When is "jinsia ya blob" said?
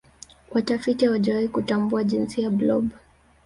2.03-2.89